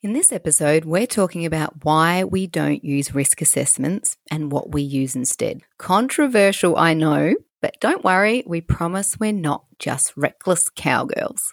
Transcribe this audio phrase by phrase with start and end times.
[0.00, 4.80] In this episode, we're talking about why we don't use risk assessments and what we
[4.80, 5.62] use instead.
[5.76, 11.52] Controversial, I know, but don't worry, we promise we're not just reckless cowgirls.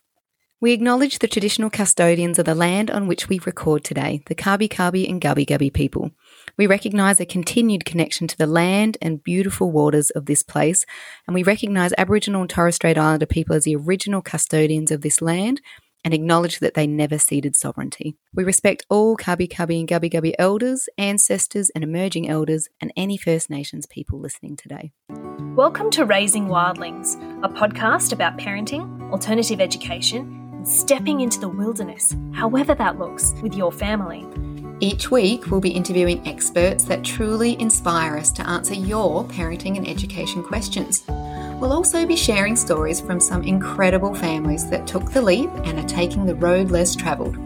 [0.62, 4.70] We acknowledge the traditional custodians of the land on which we record today, the Kabi
[4.70, 6.12] Kabi and Gubbi Gubbi people.
[6.56, 10.86] We recognise a continued connection to the land and beautiful waters of this place,
[11.28, 15.20] and we recognise Aboriginal and Torres Strait Islander people as the original custodians of this
[15.20, 15.62] land
[16.06, 18.16] and acknowledge that they never ceded sovereignty.
[18.34, 23.18] We respect all Kabi Kabi and Gubbi Gubbi elders, ancestors, and emerging elders, and any
[23.18, 24.92] First Nations people listening today.
[25.56, 32.16] Welcome to Raising Wildlings, a podcast about parenting, alternative education, and stepping into the wilderness,
[32.34, 34.28] however that looks, with your family.
[34.82, 39.88] Each week, we'll be interviewing experts that truly inspire us to answer your parenting and
[39.88, 41.04] education questions.
[41.66, 45.88] We'll also be sharing stories from some incredible families that took the leap and are
[45.88, 47.38] taking the road less travelled.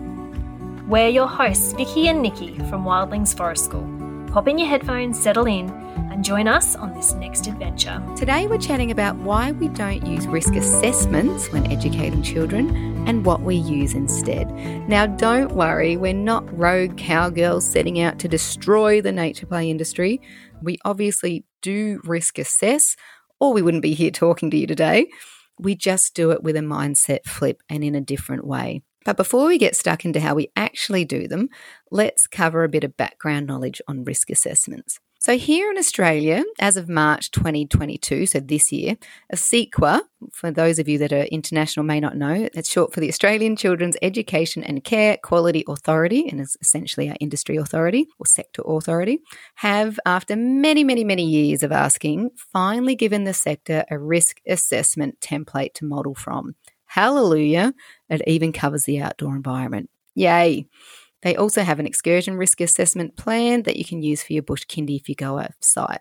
[0.90, 3.88] We're your hosts, Vicky and Nikki from Wildlings Forest School.
[4.34, 5.70] Pop in your headphones, settle in,
[6.11, 8.03] and join us on this next adventure.
[8.17, 13.44] Today, we're chatting about why we don't use risk assessments when educating children and what
[13.44, 14.52] we use instead.
[14.89, 20.20] Now, don't worry, we're not rogue cowgirls setting out to destroy the nature play industry.
[20.61, 22.98] We obviously do risk assess
[23.40, 25.08] or we wouldn't be here talking to you today.
[25.59, 28.82] We just do it with a mindset flip and in a different way.
[29.06, 31.50] But before we get stuck into how we actually do them,
[31.90, 35.00] let's cover a bit of background knowledge on risk assessments.
[35.22, 38.95] So, here in Australia, as of March 2022, so this year,
[39.34, 40.00] ACECQA,
[40.31, 43.58] for those of you that are international may not know, it's short for the Australian
[43.58, 49.20] Children's Education and Care Quality Authority, and is essentially our industry authority or sector authority,
[49.56, 55.20] have, after many, many, many years of asking, finally given the sector a risk assessment
[55.20, 56.56] template to model from.
[56.86, 57.73] Hallelujah!
[58.09, 59.89] It even covers the outdoor environment.
[60.16, 60.66] Yay!
[61.22, 64.66] They also have an excursion risk assessment plan that you can use for your bush
[64.66, 66.00] kindy if you go outside.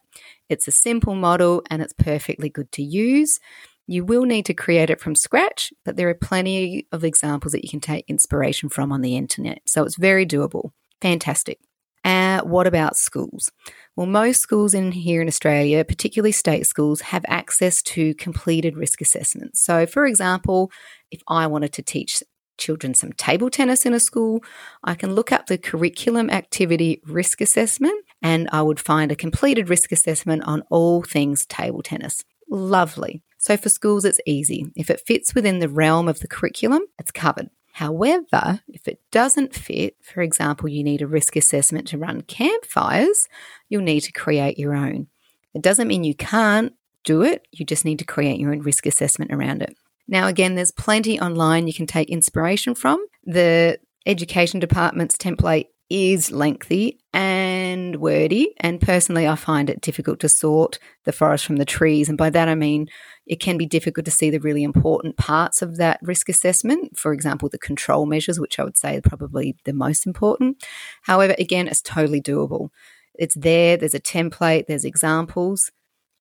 [0.49, 3.41] It's a simple model and it's perfectly good to use.
[3.87, 7.65] You will need to create it from scratch, but there are plenty of examples that
[7.65, 9.63] you can take inspiration from on the internet.
[9.67, 10.73] So it's very doable.
[11.01, 11.59] Fantastic.
[12.05, 13.51] Uh, what about schools?
[13.97, 19.01] Well, most schools in here in Australia, particularly state schools, have access to completed risk
[19.01, 19.61] assessments.
[19.61, 20.71] So, for example,
[21.11, 22.23] if I wanted to teach
[22.59, 24.43] children some table tennis in a school,
[24.85, 29.69] I can look up the curriculum activity risk assessment and I would find a completed
[29.69, 32.25] risk assessment on all things table tennis.
[32.51, 33.23] Lovely.
[33.39, 34.67] So for schools, it's easy.
[34.75, 37.51] If it fits within the realm of the curriculum, it's covered.
[37.73, 43.29] However, if it doesn't fit, for example, you need a risk assessment to run campfires,
[43.69, 45.07] you'll need to create your own.
[45.55, 46.73] It doesn't mean you can't
[47.05, 49.77] do it, you just need to create your own risk assessment around it.
[50.09, 53.05] Now, again, there's plenty online you can take inspiration from.
[53.25, 60.29] The education department's template is lengthy and wordy, and personally, I find it difficult to
[60.29, 62.09] sort the forest from the trees.
[62.09, 62.89] And by that, I mean
[63.27, 66.99] it can be difficult to see the really important parts of that risk assessment.
[66.99, 70.63] For example, the control measures, which I would say are probably the most important.
[71.03, 72.69] However, again, it's totally doable.
[73.15, 75.71] It's there, there's a template, there's examples.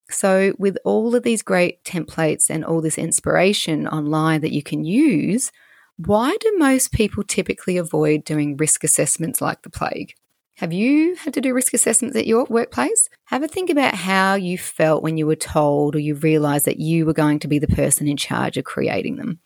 [0.09, 4.85] So, with all of these great templates and all this inspiration online that you can
[4.85, 5.51] use,
[5.97, 10.13] why do most people typically avoid doing risk assessments like the plague?
[10.57, 13.09] Have you had to do risk assessments at your workplace?
[13.25, 16.79] Have a think about how you felt when you were told or you realized that
[16.79, 19.39] you were going to be the person in charge of creating them.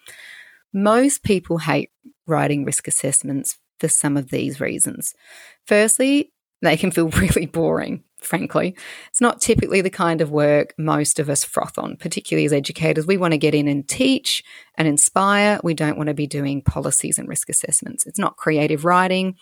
[0.73, 1.89] Most people hate
[2.27, 5.13] writing risk assessments for some of these reasons.
[5.65, 8.75] Firstly, they can feel really boring frankly.
[9.09, 13.07] It's not typically the kind of work most of us froth on, particularly as educators.
[13.07, 14.43] We want to get in and teach
[14.75, 15.59] and inspire.
[15.63, 18.05] We don't want to be doing policies and risk assessments.
[18.05, 19.35] It's not creative writing.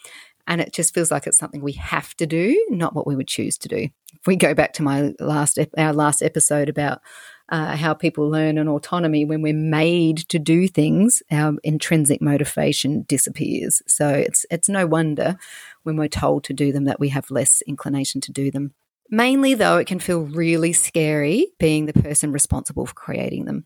[0.47, 3.27] And it just feels like it's something we have to do, not what we would
[3.27, 3.89] choose to do.
[4.13, 7.01] If we go back to my last our last episode about
[7.49, 13.03] uh, how people learn an autonomy when we're made to do things, our intrinsic motivation
[13.07, 13.83] disappears.
[13.87, 15.37] So it's it's no wonder
[15.83, 18.73] when we're told to do them that we have less inclination to do them.
[19.11, 23.65] Mainly, though, it can feel really scary being the person responsible for creating them.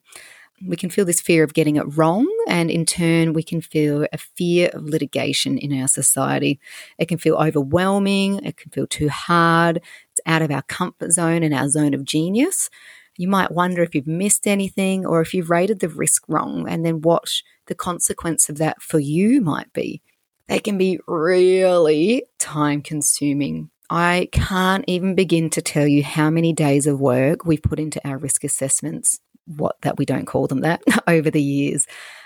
[0.65, 4.07] We can feel this fear of getting it wrong, and in turn, we can feel
[4.13, 6.59] a fear of litigation in our society.
[6.97, 9.81] It can feel overwhelming, it can feel too hard,
[10.11, 12.69] it's out of our comfort zone and our zone of genius.
[13.17, 16.85] You might wonder if you've missed anything or if you've rated the risk wrong, and
[16.85, 20.01] then what the consequence of that for you might be.
[20.47, 23.69] They can be really time consuming.
[23.89, 28.05] I can't even begin to tell you how many days of work we've put into
[28.07, 31.85] our risk assessments, what that we don't call them that, over the years.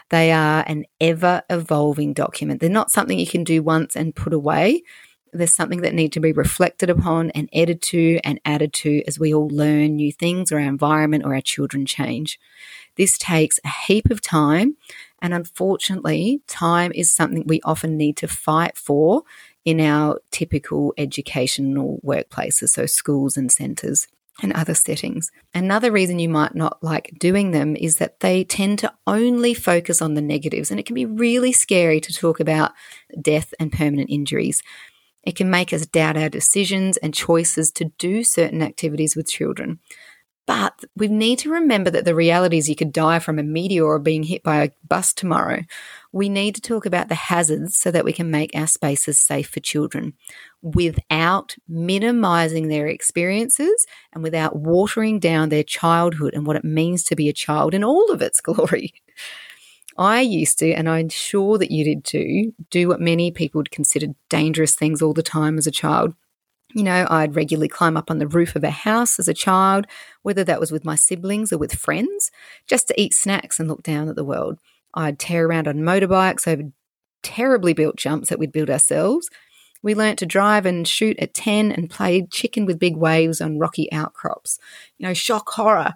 [0.09, 2.61] They are an ever evolving document.
[2.61, 4.83] They're not something you can do once and put away.
[5.33, 9.19] There's something that need to be reflected upon and added to and added to as
[9.19, 12.39] we all learn new things or our environment or our children change.
[12.95, 14.77] This takes a heap of time.
[15.21, 19.23] And unfortunately, time is something we often need to fight for
[19.65, 24.07] in our typical educational workplaces, so schools and centres
[24.41, 25.31] and other settings.
[25.53, 30.01] Another reason you might not like doing them is that they tend to only focus
[30.01, 32.71] on the negatives, and it can be really scary to talk about
[33.19, 34.61] death and permanent injuries.
[35.23, 39.79] It can make us doubt our decisions and choices to do certain activities with children.
[40.47, 43.83] But we need to remember that the reality is you could die from a meteor
[43.83, 45.63] or being hit by a bus tomorrow.
[46.13, 49.49] We need to talk about the hazards so that we can make our spaces safe
[49.49, 50.13] for children
[50.61, 57.15] without minimizing their experiences and without watering down their childhood and what it means to
[57.15, 58.93] be a child in all of its glory.
[59.97, 63.71] I used to, and I'm sure that you did too, do what many people would
[63.71, 66.13] consider dangerous things all the time as a child.
[66.77, 69.87] You know, I'd regularly climb up on the roof of a house as a child,
[70.21, 72.29] whether that was with my siblings or with friends,
[72.67, 74.59] just to eat snacks and look down at the world.
[74.93, 76.69] I'd tear around on motorbikes over
[77.23, 79.27] terribly built jumps that we'd build ourselves.
[79.81, 83.57] We learnt to drive and shoot at 10 and played chicken with big waves on
[83.57, 84.59] rocky outcrops.
[84.99, 85.95] You know, shock horror.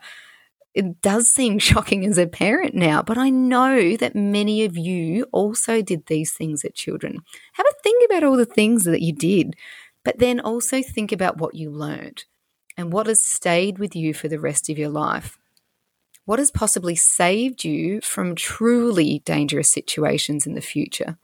[0.74, 5.28] It does seem shocking as a parent now, but I know that many of you
[5.32, 7.20] also did these things at children.
[7.54, 9.56] Have a think about all the things that you did
[10.04, 12.26] but then also think about what you learned
[12.78, 15.38] and what has stayed with you for the rest of your life.
[16.26, 21.18] What has possibly saved you from truly dangerous situations in the future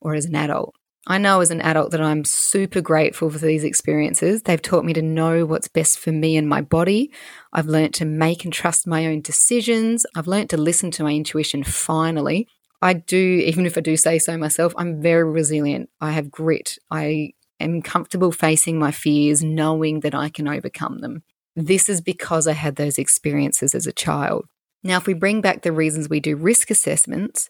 [0.00, 0.74] or as an adult?
[1.08, 4.42] I know as an adult that I'm super grateful for these experiences.
[4.42, 7.12] They've taught me to know what's best for me and my body.
[7.52, 10.04] I've learned to make and trust my own decisions.
[10.16, 12.48] I've learned to listen to my intuition finally.
[12.82, 15.90] I do, even if I do say so myself, I'm very resilient.
[16.00, 16.76] I have grit.
[16.90, 21.22] I am comfortable facing my fears, knowing that I can overcome them.
[21.54, 24.46] This is because I had those experiences as a child.
[24.82, 27.48] Now, if we bring back the reasons we do risk assessments,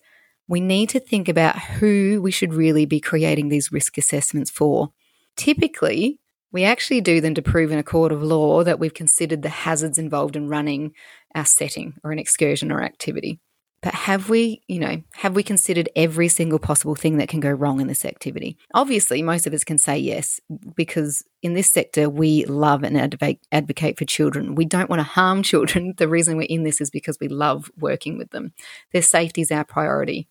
[0.48, 4.92] we need to think about who we should really be creating these risk assessments for.
[5.36, 6.20] Typically,
[6.52, 9.48] we actually do them to prove in a court of law that we've considered the
[9.48, 10.92] hazards involved in running
[11.34, 13.40] our setting or an excursion or activity.
[13.86, 17.52] But have we, you know, have we considered every single possible thing that can go
[17.52, 18.58] wrong in this activity?
[18.74, 20.40] Obviously, most of us can say yes,
[20.74, 23.16] because in this sector, we love and
[23.52, 24.56] advocate for children.
[24.56, 25.94] We don't want to harm children.
[25.98, 28.54] The reason we're in this is because we love working with them.
[28.92, 30.26] Their safety is our priority.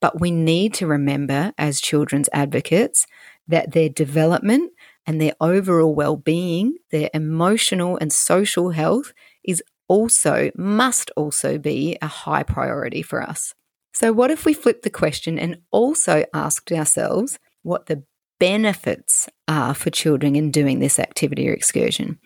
[0.00, 3.06] But we need to remember, as children's advocates,
[3.48, 4.72] that their development
[5.04, 9.12] and their overall well being, their emotional and social health
[9.44, 13.54] is also must also be a high priority for us.
[13.92, 18.04] So, what if we flip the question and also asked ourselves what the
[18.38, 22.18] benefits are for children in doing this activity or excursion?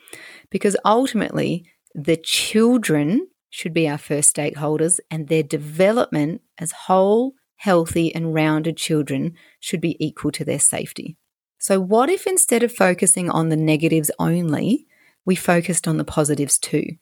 [0.50, 1.64] Because ultimately,
[1.94, 8.76] the children should be our first stakeholders, and their development as whole, healthy, and rounded
[8.76, 11.17] children should be equal to their safety.
[11.58, 14.87] So, what if instead of focusing on the negatives only,
[15.25, 16.97] we focused on the positives too?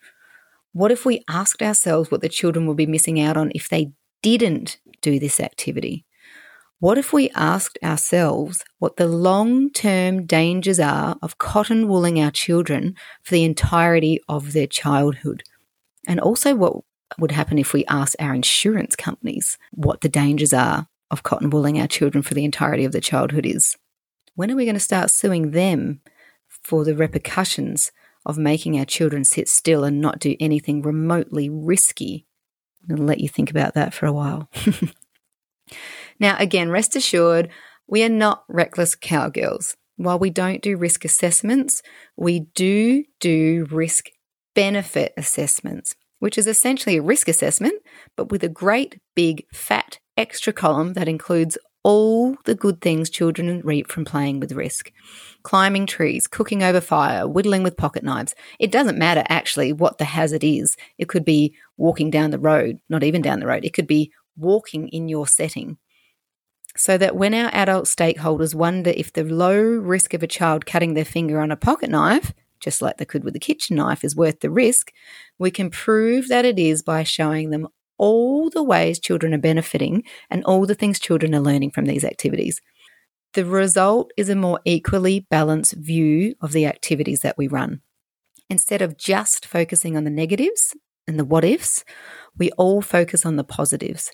[0.73, 3.93] What if we asked ourselves what the children would be missing out on if they
[4.23, 6.05] didn't do this activity?
[6.79, 12.31] What if we asked ourselves what the long term dangers are of cotton wooling our
[12.31, 15.43] children for the entirety of their childhood?
[16.07, 16.77] And also, what
[17.19, 21.81] would happen if we asked our insurance companies what the dangers are of cotton wooling
[21.81, 23.77] our children for the entirety of their childhood is?
[24.37, 26.01] When are we going to start suing them
[26.49, 27.91] for the repercussions
[28.27, 32.27] of making our children sit still and not do anything remotely risky.
[32.89, 34.49] To let you think about that for a while.
[36.21, 37.51] now, again, rest assured,
[37.87, 39.77] we are not reckless cowgirls.
[39.97, 41.83] While we don't do risk assessments,
[42.17, 44.07] we do do risk
[44.55, 47.83] benefit assessments, which is essentially a risk assessment,
[48.17, 53.61] but with a great big fat extra column that includes all the good things children
[53.65, 54.93] reap from playing with risk
[55.43, 58.35] climbing trees, cooking over fire, whittling with pocket knives.
[58.59, 60.77] It doesn't matter actually what the hazard is.
[60.99, 63.65] It could be walking down the road, not even down the road.
[63.65, 65.79] It could be walking in your setting.
[66.77, 70.95] So that when our adult stakeholders wonder if the low risk of a child cutting
[70.95, 74.15] their finger on a pocket knife, just like they could with a kitchen knife, is
[74.15, 74.93] worth the risk,
[75.39, 77.67] we can prove that it is by showing them
[78.01, 82.05] all the ways children are benefiting and all the things children are learning from these
[82.05, 82.61] activities.
[83.35, 87.83] The result is a more equally balanced view of the activities that we run.
[88.49, 90.75] Instead of just focusing on the negatives,
[91.07, 91.85] and the what ifs,
[92.39, 94.11] we all focus on the positives,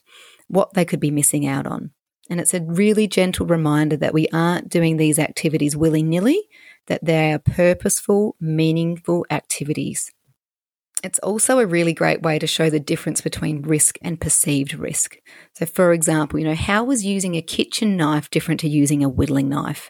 [0.48, 1.90] what they could be missing out on.
[2.28, 6.42] And it's a really gentle reminder that we aren't doing these activities willy nilly,
[6.86, 10.10] that they are purposeful, meaningful activities.
[11.06, 15.18] It's also a really great way to show the difference between risk and perceived risk.
[15.52, 19.08] So, for example, you know, how was using a kitchen knife different to using a
[19.08, 19.88] whittling knife?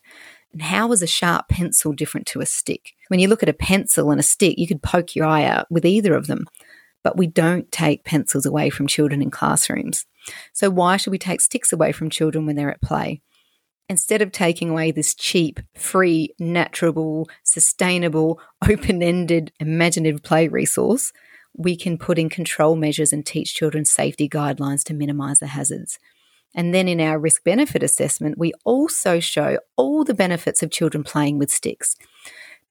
[0.52, 2.92] And how was a sharp pencil different to a stick?
[3.08, 5.66] When you look at a pencil and a stick, you could poke your eye out
[5.70, 6.44] with either of them.
[7.02, 10.04] But we don't take pencils away from children in classrooms.
[10.52, 13.22] So, why should we take sticks away from children when they're at play?
[13.88, 21.12] Instead of taking away this cheap, free, natural, sustainable, open ended, imaginative play resource,
[21.56, 25.98] we can put in control measures and teach children safety guidelines to minimize the hazards.
[26.54, 31.04] And then in our risk benefit assessment, we also show all the benefits of children
[31.04, 31.96] playing with sticks.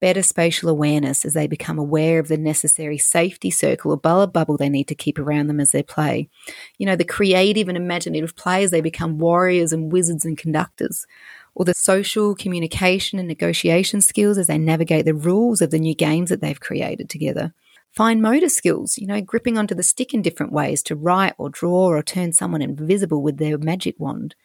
[0.05, 3.97] Better spatial awareness as they become aware of the necessary safety circle or
[4.27, 6.29] bubble they need to keep around them as they play.
[6.77, 11.07] You know, the creative and imaginative players, they become warriors and wizards and conductors.
[11.55, 15.95] Or the social communication and negotiation skills as they navigate the rules of the new
[15.95, 17.55] games that they've created together
[17.91, 21.50] fine motor skills, you know, gripping onto the stick in different ways to write or
[21.50, 24.35] draw or turn someone invisible with their magic wand.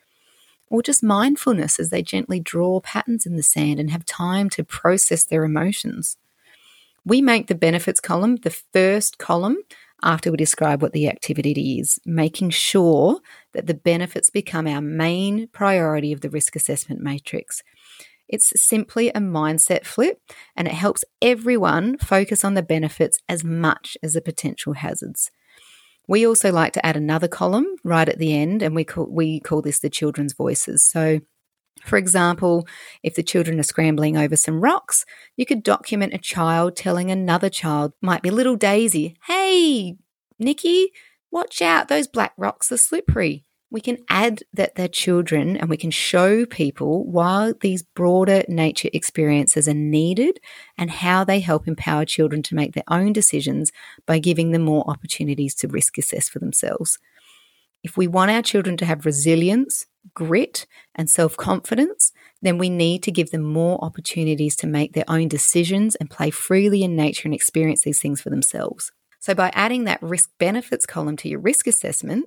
[0.70, 4.64] Or just mindfulness as they gently draw patterns in the sand and have time to
[4.64, 6.16] process their emotions.
[7.04, 9.56] We make the benefits column the first column
[10.02, 13.20] after we describe what the activity is, making sure
[13.52, 17.62] that the benefits become our main priority of the risk assessment matrix.
[18.28, 20.20] It's simply a mindset flip
[20.56, 25.30] and it helps everyone focus on the benefits as much as the potential hazards.
[26.10, 29.38] We also like to add another column right at the end, and we call, we
[29.38, 30.82] call this the children's voices.
[30.82, 31.20] So,
[31.84, 32.66] for example,
[33.04, 35.04] if the children are scrambling over some rocks,
[35.36, 39.98] you could document a child telling another child, might be little Daisy, hey,
[40.36, 40.90] Nikki,
[41.30, 45.76] watch out, those black rocks are slippery we can add that they're children and we
[45.76, 50.40] can show people why these broader nature experiences are needed
[50.76, 53.70] and how they help empower children to make their own decisions
[54.06, 56.98] by giving them more opportunities to risk assess for themselves.
[57.82, 62.12] If we want our children to have resilience, grit, and self confidence,
[62.42, 66.30] then we need to give them more opportunities to make their own decisions and play
[66.30, 68.92] freely in nature and experience these things for themselves.
[69.20, 72.26] So, by adding that risk benefits column to your risk assessment,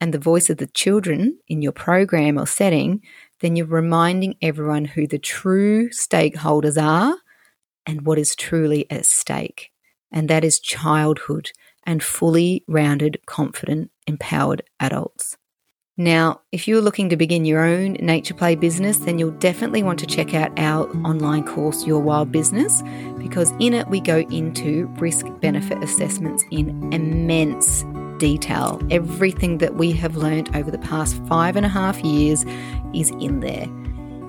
[0.00, 3.02] and the voice of the children in your program or setting,
[3.40, 7.16] then you're reminding everyone who the true stakeholders are
[7.86, 9.70] and what is truly at stake.
[10.10, 11.50] And that is childhood
[11.84, 15.36] and fully rounded, confident, empowered adults.
[15.96, 20.00] Now, if you're looking to begin your own nature play business, then you'll definitely want
[20.00, 22.82] to check out our online course, Your Wild Business,
[23.16, 27.84] because in it we go into risk benefit assessments in immense
[28.24, 28.80] detail.
[28.90, 32.46] Everything that we have learned over the past five and a half years
[32.94, 33.68] is in there.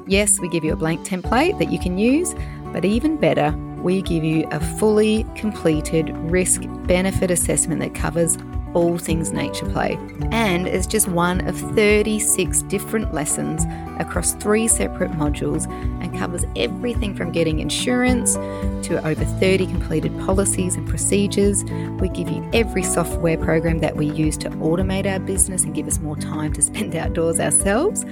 [0.06, 2.36] Yes, we give you a blank template that you can use,
[2.74, 8.38] but even better, we give you a fully completed risk benefit assessment that covers
[8.74, 9.98] all things nature play.
[10.30, 13.64] And it's just one of 36 different lessons
[13.98, 15.72] across three separate modules
[16.26, 18.34] covers everything from getting insurance
[18.88, 21.64] to over 30 completed policies and procedures.
[22.00, 25.88] We give you every software program that we use to automate our business and give
[25.88, 28.06] us more time to spend outdoors ourselves.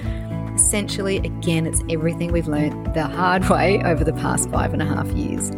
[0.54, 4.86] Essentially, again, it's everything we've learned the hard way over the past five and a
[4.86, 5.50] half years.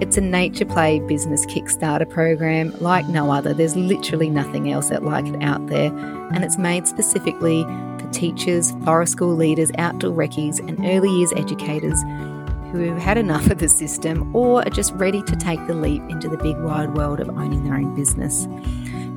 [0.00, 3.52] It's a nature play business Kickstarter program like no other.
[3.52, 5.92] There's literally nothing else that like it out there,
[6.32, 7.64] and it's made specifically
[8.12, 12.00] teachers, forest school leaders, outdoor reccees, and early years educators
[12.72, 16.02] who have had enough of the system or are just ready to take the leap
[16.08, 18.46] into the big wide world of owning their own business.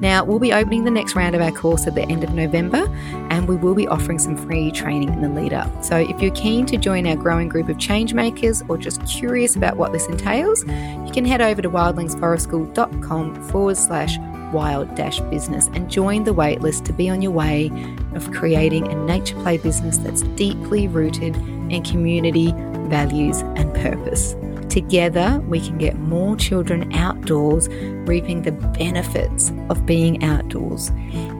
[0.01, 2.88] Now, we'll be opening the next round of our course at the end of November,
[3.29, 5.84] and we will be offering some free training in the lead up.
[5.84, 9.75] So, if you're keen to join our growing group of changemakers or just curious about
[9.75, 14.17] what this entails, you can head over to wildlingsforestschool.com forward slash
[14.51, 17.71] wild dash business and join the waitlist to be on your way
[18.13, 21.35] of creating a nature play business that's deeply rooted
[21.71, 22.51] in community,
[22.87, 24.35] values, and purpose.
[24.69, 30.91] Together, we can get more children outdoors, reaping the benefits of being outdoors,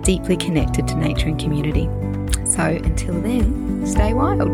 [0.02, 1.86] deeply connected to nature and community.
[2.46, 4.50] So until then, stay wild.